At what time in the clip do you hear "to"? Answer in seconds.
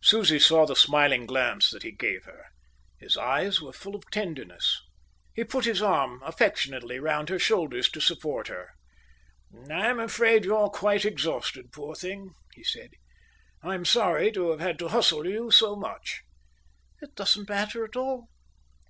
7.90-8.00, 14.32-14.48, 14.78-14.88